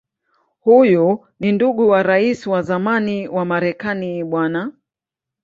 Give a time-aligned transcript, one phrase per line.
[0.59, 4.67] Huyu ni ndugu wa Rais wa zamani wa Marekani Bw.